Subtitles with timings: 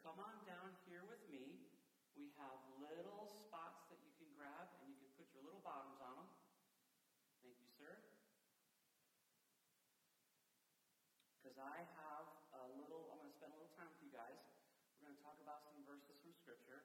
[0.00, 1.60] come on down here with me.
[2.16, 6.00] We have little spots that you can grab, and you can put your little bottoms
[6.00, 6.24] on them.
[7.44, 8.00] Thank you, sir.
[11.36, 14.40] Because I have a little, I'm going to spend a little time with you guys.
[14.96, 16.80] We're going to talk about some verses from Scripture.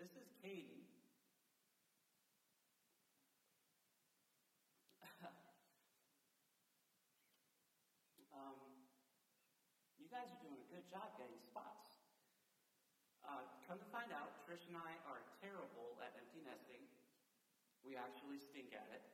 [0.00, 0.88] This is Katie.
[8.32, 8.56] um,
[10.00, 11.79] you guys are doing a good job getting spots.
[13.30, 16.82] Uh, come to find out, Trish and I are terrible at empty nesting.
[17.86, 19.06] We actually stink at it.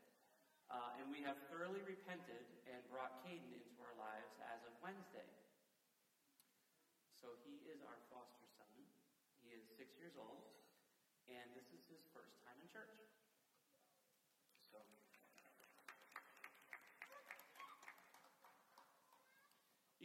[0.72, 5.28] Uh, and we have thoroughly repented and brought Caden into our lives as of Wednesday.
[7.12, 8.88] So he is our foster son.
[9.44, 10.48] He is six years old,
[11.28, 12.96] and this is his first time in church.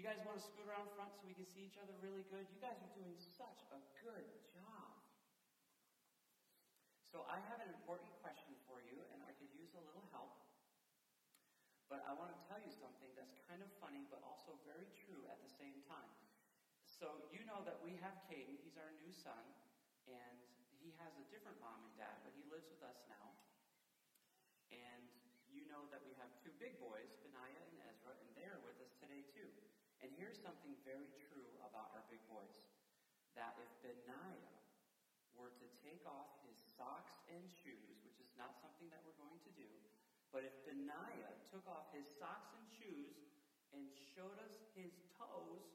[0.01, 2.49] You guys want to scoot around front so we can see each other really good?
[2.49, 4.97] You guys are doing such a good job.
[7.05, 10.33] So I have an important question for you, and I could use a little help.
[11.85, 15.29] But I want to tell you something that's kind of funny, but also very true
[15.29, 16.17] at the same time.
[16.97, 18.57] So you know that we have Caden.
[18.57, 19.53] He's our new son,
[20.09, 20.41] and
[20.81, 23.37] he has a different mom and dad, but he lives with us now.
[24.73, 25.13] And
[25.45, 28.97] you know that we have two big boys, Benaiah and Ezra, and they're with us
[28.97, 29.53] today too.
[30.01, 32.57] And here's something very true about our big boys
[33.37, 34.57] that if Benaiah
[35.37, 39.37] were to take off his socks and shoes, which is not something that we're going
[39.45, 39.69] to do,
[40.33, 43.29] but if Benaiah took off his socks and shoes
[43.77, 43.85] and
[44.17, 44.91] showed us his
[45.21, 45.69] toes,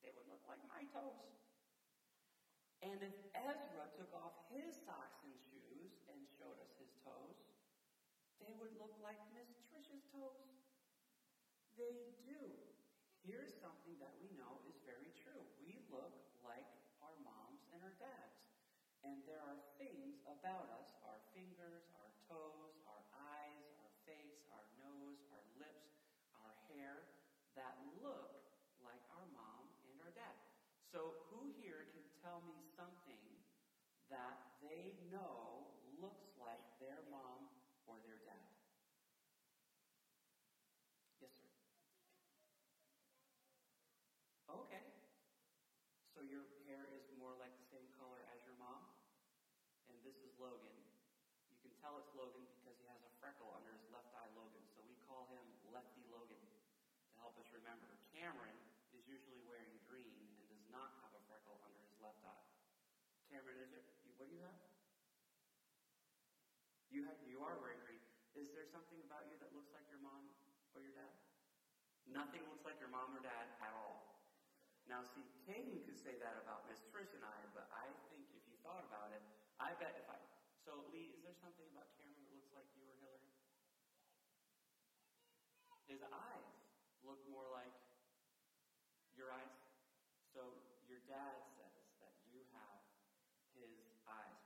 [0.00, 1.36] they would look like my toes.
[2.80, 7.36] And if Ezra took off his socks and shoes and showed us his toes,
[8.40, 10.48] they would look like Miss Trisha's toes.
[11.76, 12.69] They do
[13.24, 15.44] here's something that we know is very true.
[15.60, 16.66] We look like
[17.04, 18.36] our moms and our dads.
[19.00, 24.66] And there are things about us, our fingers, our toes, our eyes, our face, our
[24.76, 25.88] nose, our lips,
[26.44, 27.08] our hair,
[27.56, 28.36] that look
[28.84, 30.36] like our mom and our dad.
[30.92, 33.24] So who here can tell me something
[34.12, 37.48] that they know looks like their mom
[37.88, 38.50] or their dad?
[46.20, 48.84] So your hair is more like the same color as your mom?
[49.88, 50.76] And this is Logan.
[51.48, 54.60] You can tell it's Logan because he has a freckle under his left eye, Logan.
[54.76, 55.40] So we call him
[55.72, 57.88] Lefty Logan to help us remember.
[58.12, 58.60] Cameron
[58.92, 62.44] is usually wearing green and does not have a freckle under his left eye.
[63.32, 64.09] Cameron, is it?
[64.20, 64.60] What do you have?
[66.92, 67.16] You have.
[67.24, 68.04] You are wearing green.
[68.36, 70.28] Is there something about you that looks like your mom
[70.76, 71.16] or your dad?
[72.04, 74.04] Nothing looks like your mom or dad at all.
[74.84, 78.44] Now, see, Caden could say that about Miss Trish and I, but I think if
[78.44, 79.24] you thought about it,
[79.56, 80.20] I bet if I.
[80.68, 83.32] So, Lee, is there something about Cameron that looks like you or Hillary?
[85.88, 86.60] His eyes
[87.00, 87.72] look more like
[89.16, 89.56] your eyes.
[90.36, 92.84] So, your dad says that you have
[93.54, 93.76] his
[94.08, 94.40] eyes.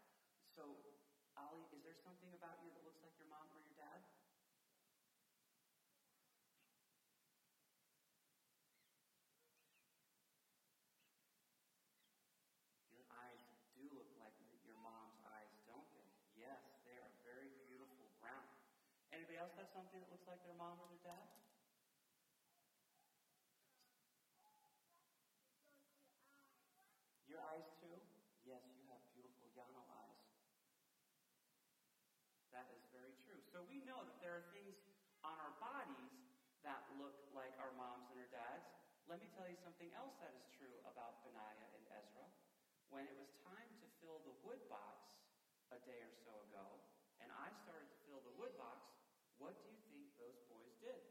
[0.55, 0.79] So,
[1.35, 4.05] Ali, is there something about you that looks like your mom or your dad?
[12.93, 13.41] Your eyes
[13.73, 16.05] do look like your mom's eyes, don't they?
[16.37, 18.45] Yes, they are very beautiful brown.
[19.09, 21.25] Anybody else have something that looks like their mom or their dad?
[27.25, 28.05] Your eyes too?
[28.45, 30.04] Yes, you have beautiful Yano eyes.
[32.55, 33.43] That is very true.
[33.51, 34.79] So we know that there are things
[35.27, 36.15] on our bodies
[36.63, 38.63] that look like our moms and our dads.
[39.11, 42.31] Let me tell you something else that is true about Benaiah and Ezra.
[42.95, 45.03] When it was time to fill the wood box
[45.75, 46.79] a day or so ago,
[47.19, 48.87] and I started to fill the wood box,
[49.43, 51.03] what do you think those boys did?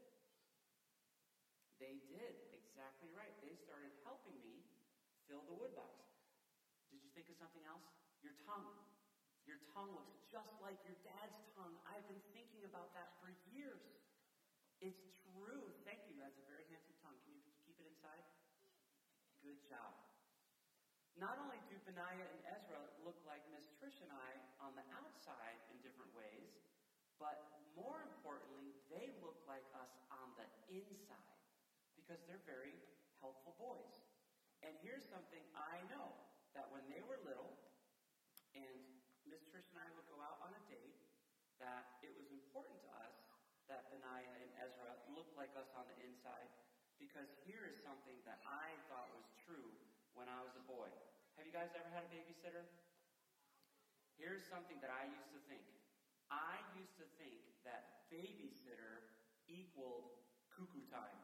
[1.76, 3.36] They did exactly right.
[3.44, 4.64] They started helping me
[5.28, 5.92] fill the wood box.
[6.88, 7.84] Did you think of something else?
[8.24, 8.72] Your tongue.
[9.44, 11.76] Your tongue looks just like your dad's tongue.
[11.84, 13.84] I've been thinking about that for years.
[14.80, 15.72] It's true.
[15.84, 16.16] Thank you.
[16.16, 17.16] That's a very handsome tongue.
[17.24, 18.24] Can you keep it inside?
[19.44, 19.92] Good job.
[21.14, 25.62] Not only do Benaiah and Ezra look like Miss Trish and I on the outside
[25.70, 26.50] in different ways,
[27.22, 27.38] but
[27.78, 31.38] more importantly, they look like us on the inside
[31.94, 32.82] because they're very
[33.22, 33.94] helpful boys.
[34.66, 36.18] And here's something I know
[36.58, 37.54] that when they were little,
[38.58, 38.82] and
[39.26, 40.98] Miss Trish and I would go out on a date,
[41.62, 43.18] that it was important to us
[43.66, 46.46] that Benaiah and Ezra looked like us on the inside
[47.02, 49.74] because here is something that I thought was true
[50.14, 50.86] when I was a boy.
[51.34, 52.62] Have you guys ever had a babysitter?
[54.14, 55.66] Here's something that I used to think.
[56.30, 59.02] I used to think that babysitter
[59.50, 60.14] equaled
[60.54, 61.18] cuckoo time.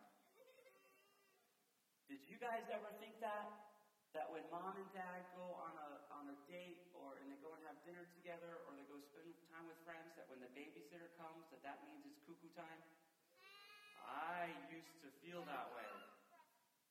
[2.10, 3.70] Did you guys ever think that?
[4.18, 7.54] That when mom and dad go on a on a date or and they go
[7.54, 9.30] and have dinner together or they go spend
[9.60, 12.80] time with friends, that when the babysitter comes, that that means it's cuckoo time?
[14.00, 15.92] I used to feel that way.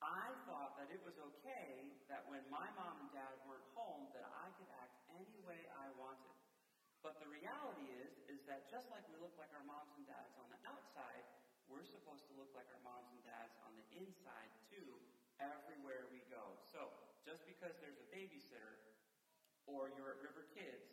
[0.05, 4.21] I thought that it was okay that when my mom and dad weren't home, that
[4.21, 6.37] I could act any way I wanted.
[7.01, 10.37] But the reality is, is that just like we look like our moms and dads
[10.37, 11.25] on the outside,
[11.65, 15.01] we're supposed to look like our moms and dads on the inside too,
[15.41, 16.53] everywhere we go.
[16.69, 16.93] So,
[17.25, 18.77] just because there's a babysitter,
[19.65, 20.85] or you're at River Kids,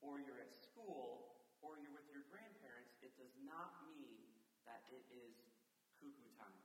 [0.00, 4.22] or you're at school, or you're with your grandparents, it does not mean
[4.62, 5.34] that it is
[5.98, 6.62] cuckoo time.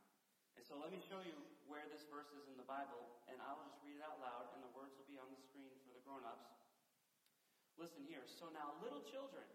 [0.54, 1.34] And so let me show you
[1.66, 4.54] where this verse is in the Bible, and I will just read it out loud,
[4.54, 6.46] and the words will be on the screen for the grown ups.
[7.82, 8.22] Listen here.
[8.30, 9.50] So now, little children,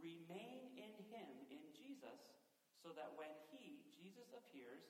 [0.00, 2.40] remain in him, in Jesus,
[2.80, 4.80] so that when he, Jesus, appears,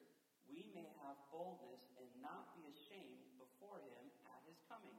[0.47, 4.95] we may have boldness and not be ashamed before him at his coming.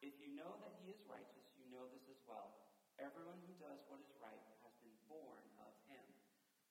[0.00, 2.53] If you know that he is righteous, you know this as well.
[3.04, 6.00] Everyone who does what is right has been born of him.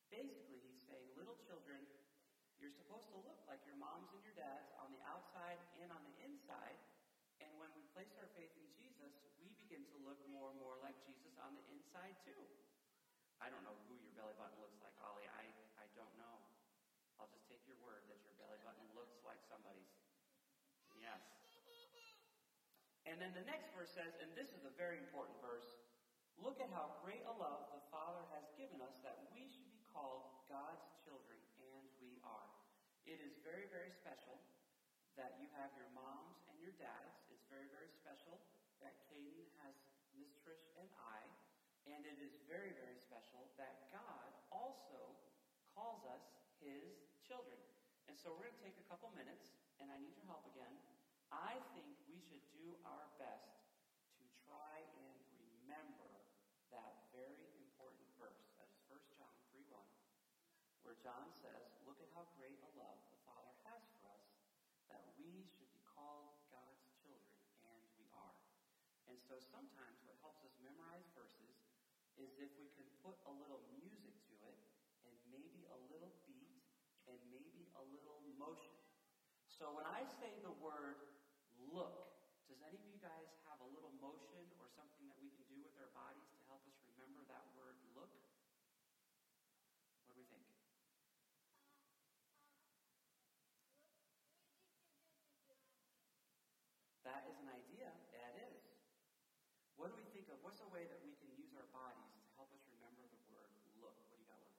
[0.09, 1.77] Basically, he's saying, little children,
[2.57, 6.01] you're supposed to look like your moms and your dads on the outside and on
[6.01, 6.81] the inside.
[7.37, 10.81] And when we place our faith in Jesus, we begin to look more and more
[10.81, 12.41] like Jesus on the inside too.
[13.37, 15.29] I don't know who your belly button looks like, Ollie.
[15.29, 15.45] I,
[15.77, 16.41] I don't know.
[17.21, 19.93] I'll just take your word that your belly button looks like somebody's.
[20.97, 21.21] Yes.
[23.05, 25.82] And then the next verse says, and this is a very important verse
[26.41, 29.83] Look at how great a love the Father has given us that we should be
[29.93, 32.49] called God's children and we are.
[33.05, 34.39] It is very, very special
[35.19, 37.21] that you have your moms and your dads.
[37.29, 38.41] It's very, very special
[38.81, 39.75] that Caden has
[40.17, 41.21] Miss Trish and I.
[41.83, 45.13] And it is very, very special that God also
[45.75, 46.23] calls us
[46.63, 47.59] his children.
[48.07, 49.51] And so we're going to take a couple minutes,
[49.83, 50.71] and I need your help again.
[51.33, 53.67] I think we should do our best
[54.21, 56.07] to try and remember
[56.71, 58.47] that very important verse.
[58.61, 59.81] That is 1 John 3 1,
[60.85, 64.23] where John says, Look at how great a love the Father has for us
[64.87, 67.35] that we should be called God's children,
[67.67, 68.39] and we are.
[69.11, 71.59] And so sometimes what helps us memorize verses
[72.15, 74.55] is if we can put a little music to it,
[75.03, 76.63] and maybe a little beat,
[77.11, 78.79] and maybe a little motion.
[79.51, 81.03] So when I say the word
[81.67, 82.15] look,
[82.47, 85.59] does any of you guys have a little motion or something that we can do
[85.59, 88.11] with our bodies to help us remember that word look?
[90.07, 90.47] What do we think?
[97.03, 97.91] That is an idea.
[98.15, 98.63] That is.
[99.75, 100.39] What do we think of?
[100.39, 103.53] What's a way that we can use our bodies to help us remember the word
[103.77, 103.93] look?
[104.09, 104.57] What do you got, Look.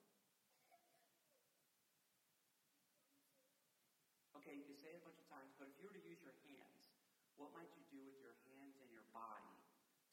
[4.38, 6.22] Okay, you can say it a bunch of times, but if you were to use
[6.22, 6.94] your hands,
[7.34, 9.58] what might you do with your hands and your body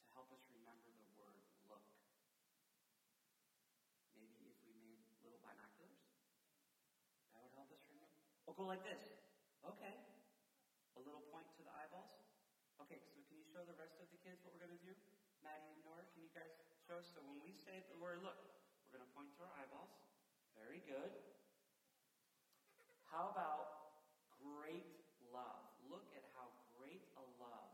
[0.01, 1.38] to help us remember the word
[1.69, 1.86] look?
[4.18, 6.01] Maybe if we made little binoculars?
[7.38, 8.18] That would help us remember.
[8.50, 9.21] Or go like this.
[9.69, 10.02] Okay.
[10.97, 12.25] A little point to the eyeballs.
[12.81, 14.97] Okay, so can you show the rest of the kids what we're going to do?
[15.42, 16.54] Maddie and Nora, can you guys
[16.86, 17.10] show us?
[17.10, 18.38] So when we say the word look,
[18.86, 19.90] we're going to point to our eyeballs.
[20.54, 21.10] Very good.
[23.10, 23.98] How about
[24.38, 24.86] great
[25.33, 25.66] love?
[25.90, 27.74] Look at how great a love.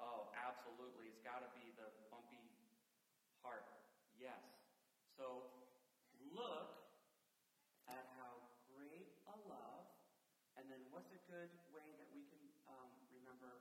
[0.00, 1.12] Oh, absolutely.
[1.12, 2.48] It's got to be the bumpy
[3.44, 3.68] heart.
[4.16, 4.40] Yes.
[5.12, 5.52] So
[6.32, 6.80] look
[7.92, 8.40] at how
[8.72, 9.84] great a love.
[10.56, 13.60] And then what's a good way that we can um, remember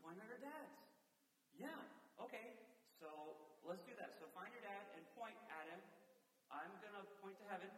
[0.00, 0.72] Could point our dads.
[1.52, 1.76] Yeah,
[2.24, 2.48] okay.
[2.96, 4.16] So let's do that.
[4.16, 5.84] So find your dad and point at him.
[6.48, 7.68] I'm going to point to heaven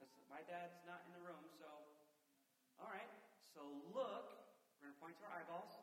[0.00, 1.44] because my dad's not in the room.
[1.60, 1.84] So,
[2.80, 3.12] all right.
[3.52, 4.24] So look,
[4.80, 5.76] we're going to point to our eyeballs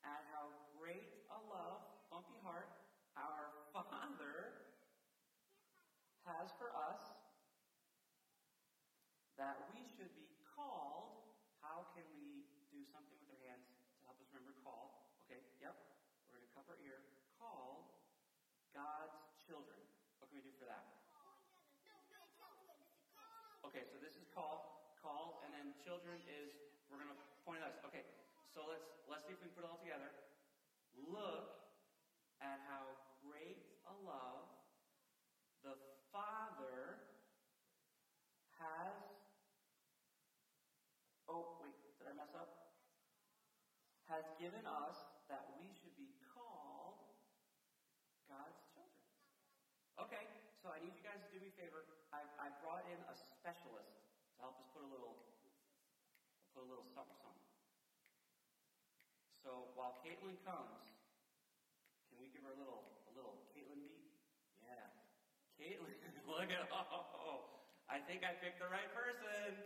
[0.00, 2.72] at how great a love, bumpy heart,
[3.16, 4.56] our Father
[6.24, 7.12] has for us
[9.36, 9.60] that
[25.88, 26.52] children is
[26.92, 27.72] we're going to point out.
[27.88, 28.04] Okay,
[28.52, 30.12] so let's let's see if we can put it all together.
[31.08, 31.48] Look
[32.44, 32.92] at how
[33.24, 34.52] great a love
[35.64, 35.72] the
[36.12, 37.00] Father
[38.60, 39.00] has.
[41.24, 42.52] Oh wait, did I mess up?
[44.12, 44.96] Has given us
[45.32, 47.00] that we should be called
[48.28, 49.08] God's children.
[50.04, 50.24] Okay,
[50.60, 51.80] so I need you guys to do me a favor.
[52.12, 53.97] I, I brought in a specialist
[59.48, 60.84] So while Caitlin comes,
[62.12, 64.12] can we give her a little a little Caitlin beat?
[64.60, 64.92] Yeah.
[65.56, 65.96] Caitlin,
[66.28, 67.48] look at oh
[67.88, 69.56] I think I picked the right person.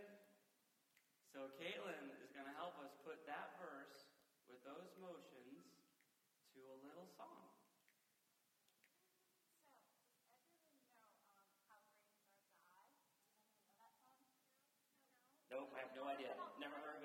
[1.35, 4.07] So Caitlin is going to help us put that verse
[4.47, 5.67] with those motions
[6.55, 7.43] to a little song.
[15.51, 16.31] Nope, I have no idea.
[16.55, 17.02] Never heard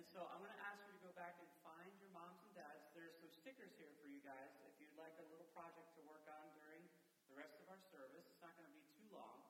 [0.00, 2.56] And so I'm going to ask you to go back and find your moms and
[2.56, 2.88] dads.
[2.96, 6.24] There's some stickers here for you guys if you'd like a little project to work
[6.24, 6.88] on during
[7.28, 8.24] the rest of our service.
[8.24, 9.44] It's not going to be too long.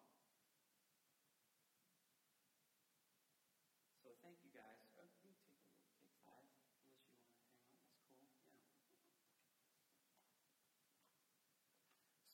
[4.02, 4.83] So thank you guys.
[4.99, 5.71] Oh, you take a little,
[6.02, 7.23] take five, unless you want to hang on.
[7.71, 8.19] That's cool.
[8.19, 8.66] Yeah.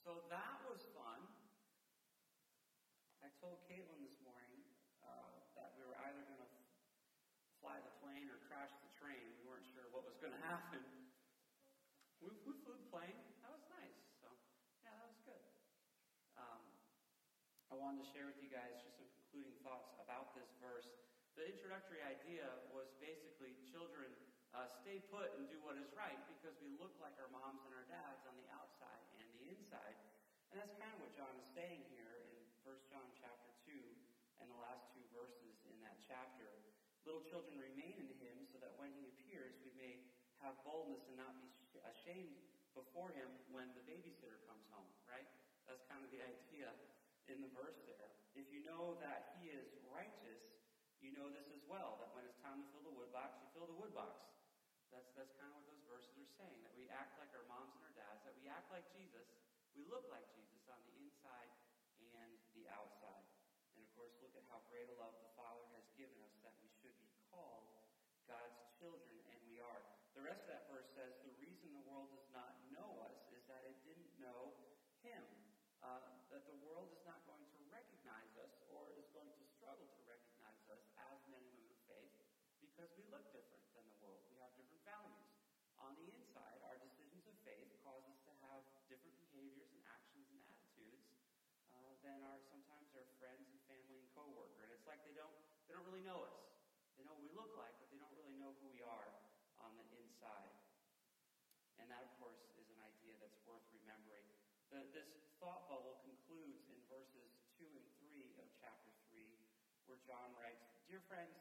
[0.01, 1.21] So that was fun.
[3.21, 4.65] I told Caitlin this morning
[5.05, 6.49] uh, that we were either going to
[7.67, 9.27] fly the plane or crash the train.
[9.41, 10.83] We weren't sure what was going to happen.
[12.19, 13.15] We, we flew the plane.
[13.47, 13.95] That was nice.
[14.19, 14.27] So,
[14.83, 15.45] yeah, that was good.
[16.35, 16.67] Um,
[17.71, 20.91] I wanted to share with you guys just some concluding thoughts about this verse.
[21.39, 22.43] The introductory idea
[22.75, 24.11] was basically children
[24.51, 27.71] uh, stay put and do what is right because we look like our moms and
[27.79, 29.95] our dads on the outside and the inside.
[30.51, 32.35] And that's kind of what John is saying here in
[32.67, 33.79] 1 John chapter 2
[34.43, 36.51] and the last two verses in that chapter.
[37.07, 39.07] Little children remain in him so that when he
[40.47, 42.39] have boldness and not be ashamed
[42.71, 45.27] before him when the babysitter comes home, right?
[45.67, 46.71] That's kind of the idea
[47.27, 48.07] in the verse there.
[48.39, 50.39] If you know that he is righteous,
[51.03, 53.49] you know this as well, that when it's time to fill the wood box, you
[53.51, 54.23] fill the wood box.
[54.95, 57.75] That's, that's kind of what those verses are saying, that we act like our moms
[57.75, 59.27] and our dads, that we act like Jesus,
[59.75, 61.51] we look like Jesus on the inside
[61.99, 63.27] and the outside.
[63.75, 66.55] And of course, look at how great a love the Father has given us that
[66.63, 67.67] we should be called
[68.31, 69.83] God's children, and we are.
[70.17, 73.45] The rest of that verse says the reason the world does not know us is
[73.53, 74.57] that it didn't know
[75.05, 75.23] Him.
[75.85, 76.01] Uh,
[76.33, 80.03] that the world is not going to recognize us or is going to struggle to
[80.09, 82.17] recognize us as men and women of faith
[82.59, 84.19] because we look different than the world.
[84.33, 85.31] We have different values.
[85.79, 90.27] On the inside, our decisions of faith cause us to have different behaviors and actions
[90.33, 91.07] and attitudes
[91.77, 94.65] uh, than our sometimes our friends and family and coworker.
[94.65, 95.33] And it's like they don't
[95.69, 96.47] they don't really know us.
[96.97, 99.11] They know what we look like, but they don't really know who we are
[99.61, 100.55] on the inside.
[101.77, 104.25] And that, of course, is an idea that's worth remembering.
[104.73, 107.29] The, this thought bubble concludes in verses
[107.61, 109.29] 2 and 3 of chapter 3,
[109.85, 111.37] where John writes Dear friends,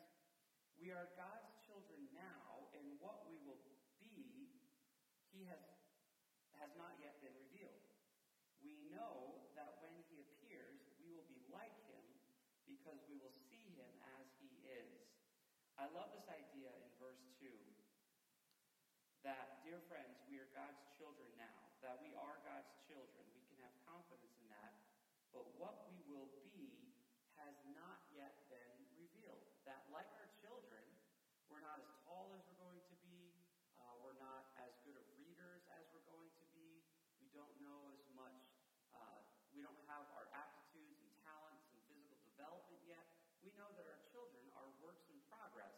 [0.75, 3.63] we are God's children now, and what we will
[4.03, 4.51] be,
[5.31, 5.63] he has,
[6.59, 7.79] has not yet been revealed.
[8.59, 12.03] We know that when he appears, we will be like him
[12.85, 15.09] because we will see him as he is.
[15.73, 17.49] I love this idea in verse 2
[19.25, 23.25] that, dear friends, we are God's children now, that we are God's children.
[23.33, 24.77] We can have confidence in that.
[25.33, 26.93] But what we will be
[27.41, 29.49] has not yet been revealed.
[29.65, 30.85] That, like our children,
[31.49, 33.33] we're not as tall as we're going to be,
[33.81, 36.85] uh, we're not as good of readers as we're going to be,
[37.17, 38.45] we don't know as much,
[38.93, 39.25] uh,
[39.57, 43.07] we don't have our aptitudes and talents and physical development yet.
[43.41, 45.73] We know that our children are works in progress,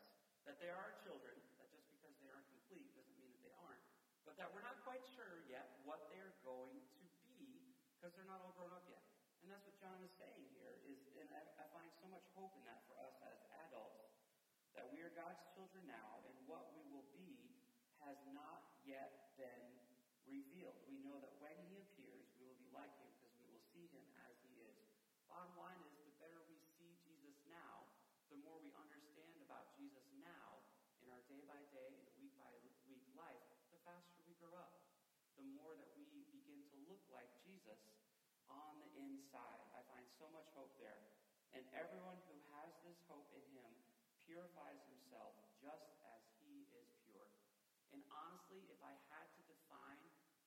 [0.49, 3.85] that they are children, that just because they aren't complete doesn't mean that they aren't,
[4.25, 7.05] but that we're not quite sure yet what they're going to
[7.41, 9.01] be because they're not all grown up yet.
[9.41, 12.53] And that's what John is saying here, is, and I, I find so much hope
[12.53, 14.13] in that for us as adults,
[14.77, 17.49] that we are God's children now, and what we will be
[18.05, 19.73] has not yet been
[20.29, 20.77] revealed.
[20.85, 23.89] We know that when he appears, we will be like him because we will see
[23.89, 24.77] him as he is.
[25.25, 27.89] Bottom line is, the better we see Jesus now,
[28.29, 30.61] the more we understand about Jesus now
[31.01, 32.77] in our day by day and week by week
[33.17, 33.41] life,
[33.73, 34.77] the faster we grow up.
[35.41, 37.29] The more that we begin to look like
[37.67, 37.83] Jesus
[38.47, 39.59] on the inside.
[39.75, 41.03] I find so much hope there.
[41.51, 43.71] And everyone who has this hope in him
[44.23, 47.27] purifies himself just as he is pure.
[47.91, 49.99] And honestly, if I had to define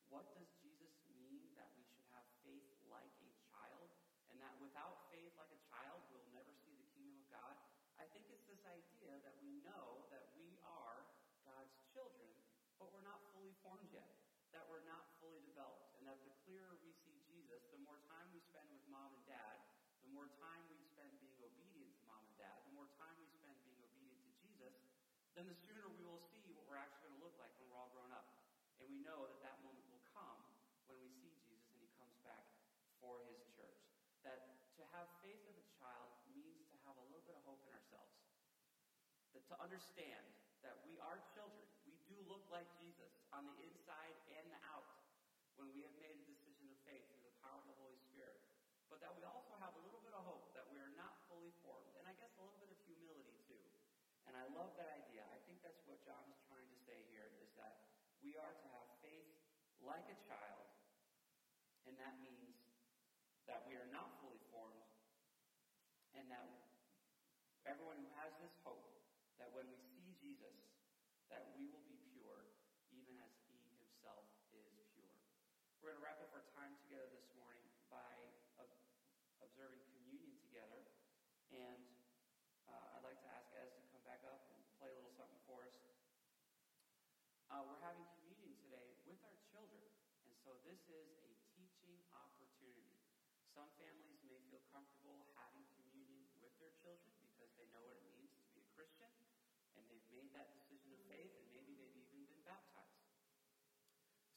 [0.09, 3.93] what does Jesus mean that we should have faith like a child,
[4.33, 7.55] and that without faith like a child we'll never see the kingdom of God,
[8.01, 11.05] I think it's this idea that we know that we are
[11.45, 12.33] God's children,
[12.81, 14.09] but we're not fully formed yet,
[14.57, 18.27] that we're not fully developed, and that the clearer we see Jesus, the more time
[18.35, 19.57] we spend with mom and dad,
[20.11, 23.31] the more time we spend being obedient to mom and dad, the more time we
[23.31, 24.75] spend being obedient to Jesus,
[25.39, 27.79] then the sooner we will see what we're actually going to look like when we're
[27.79, 28.27] all grown up.
[28.83, 30.43] And we know that that moment will come
[30.91, 32.43] when we see Jesus and he comes back
[32.99, 33.79] for his church.
[34.27, 37.63] That to have faith of a child means to have a little bit of hope
[37.63, 38.19] in ourselves.
[39.39, 40.27] That to understand
[40.67, 41.63] that we are children.
[41.87, 44.91] We do look like Jesus on the inside and the out
[45.55, 48.43] when we have made a decision of faith through the power of the Holy Spirit.
[48.91, 51.55] But that we also have a little bit of hope that we are not fully
[51.63, 51.95] formed.
[51.95, 53.63] And I guess a little bit of humility too.
[54.27, 55.23] And I love that idea.
[55.31, 57.87] I think that's what John is trying to say here is that
[58.19, 59.31] we are to have faith
[59.79, 60.67] like a child,
[61.87, 62.59] and that means
[63.47, 64.83] that we are not fully formed,
[66.19, 66.51] and that
[67.63, 68.91] everyone who has this hope,
[69.39, 70.59] that when we see Jesus,
[71.31, 72.59] that we will be pure,
[72.91, 75.15] even as he himself is pure.
[75.79, 78.19] We're going to wrap up our time together this morning by
[79.47, 80.91] observing communion together.
[81.55, 81.87] And
[82.67, 85.39] uh, I'd like to ask Ez to come back up and play a little something
[85.47, 85.79] for us.
[87.51, 89.83] Uh, we're having communion today with our children.
[90.23, 92.95] And so this is a teaching opportunity.
[93.61, 98.09] Some families may feel comfortable having communion with their children because they know what it
[98.17, 99.13] means to be a Christian
[99.77, 103.05] and they've made that decision of faith and maybe they've even been baptized.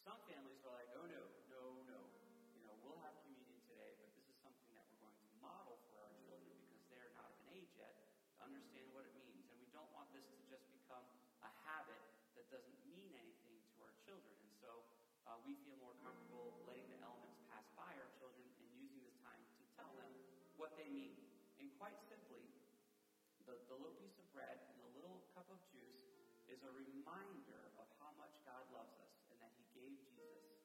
[0.04, 2.00] Some families are like, oh no, no, no.
[2.52, 5.80] You know, we'll have communion today, but this is something that we're going to model
[5.88, 9.48] for our children because they're not of an age yet to understand what it means.
[9.56, 11.08] And we don't want this to just become
[11.48, 12.04] a habit
[12.36, 14.36] that doesn't mean anything to our children.
[14.36, 14.84] And so
[15.24, 19.16] uh, we feel more comfortable letting the elements pass by our children and using this
[19.24, 20.12] time to tell them
[20.60, 21.16] what they mean.
[21.64, 22.48] And quite simply,
[23.43, 26.15] the, the little piece of bread and the little cup of juice
[26.48, 30.63] is a reminder of how much God loves us and that He gave Jesus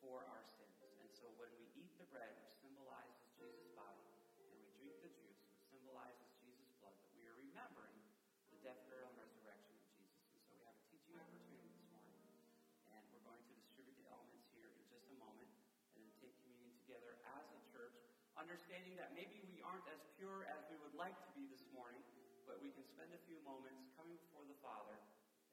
[0.00, 0.80] for our sins.
[0.80, 4.00] And so when we eat the bread, which symbolizes Jesus' body,
[4.40, 8.00] and we drink the juice, which symbolizes Jesus' blood, that we are remembering
[8.48, 10.24] the death, burial, and resurrection of Jesus.
[10.32, 12.16] And so we have a teaching opportunity this morning.
[12.96, 15.52] And we're going to distribute the elements here in just a moment
[15.92, 18.00] and then take communion together as a church,
[18.40, 19.56] understanding that maybe we
[20.16, 22.00] pure as we would like to be this morning,
[22.48, 24.96] but we can spend a few moments coming before the Father,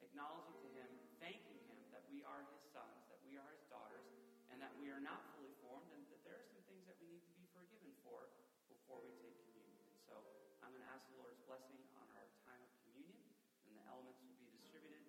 [0.00, 0.88] acknowledging to Him,
[1.20, 4.08] thanking Him that we are His sons, that we are His daughters,
[4.48, 7.12] and that we are not fully formed, and that there are some things that we
[7.12, 8.32] need to be forgiven for
[8.72, 9.84] before we take communion.
[9.84, 10.16] And so
[10.64, 13.20] I'm going to ask the Lord's blessing on our time of communion,
[13.68, 15.04] and the elements will be distributed.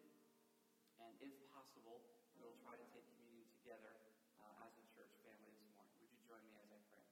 [0.99, 2.03] And if possible,
[2.35, 3.95] we'll try to take communion together
[4.43, 5.95] uh, as a church family this morning.
[6.03, 7.03] Would you join me as I pray?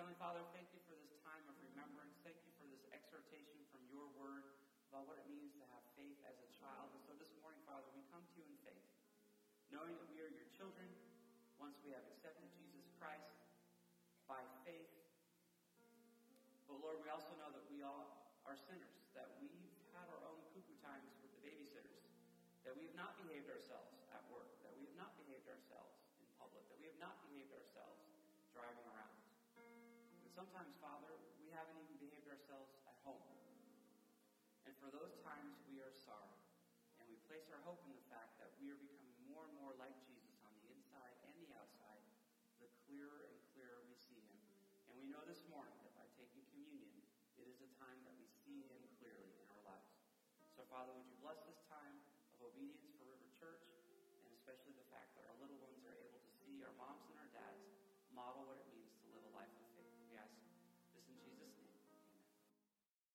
[0.00, 2.16] Heavenly Father, thank you for this time of remembrance.
[2.24, 4.48] Thank you for this exhortation from your word
[4.88, 6.88] about what it means to have faith as a child.
[6.96, 8.88] And so this morning, Father, we come to you in faith,
[9.70, 10.86] knowing that we are your children
[11.62, 13.30] once we have accepted Jesus Christ
[14.26, 14.90] by faith.
[16.66, 20.42] But Lord, we also know that we all are sinners, that we've had our own
[20.50, 22.02] cuckoo times with the babysitters,
[22.66, 26.26] that we have not behaved ourselves at work, that we have not behaved ourselves in
[26.38, 28.02] public, that we have not behaved ourselves
[28.50, 29.18] driving around.
[29.58, 33.22] And sometimes, Father, we haven't even behaved ourselves at home.
[34.66, 36.38] And for those times, we are sorry.
[37.02, 39.74] And we place our hope in the fact that we are becoming more and more
[39.78, 42.02] like Jesus on the inside and the outside,
[42.58, 44.38] the clearer and clearer we see him.
[44.90, 46.98] And we know this morning that by taking communion,
[47.38, 49.90] it is a time that we see him clearly in our lives.
[50.52, 51.18] So, Father, would you